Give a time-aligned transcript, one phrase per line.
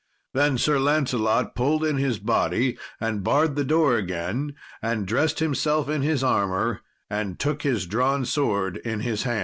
[0.33, 5.87] Then Sir Lancelot pulled in his body and barred the door again, and dressed himself
[5.89, 9.39] in his armour, and took his drawn sword in his hand.